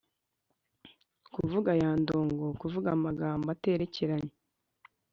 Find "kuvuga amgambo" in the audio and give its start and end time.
2.61-3.47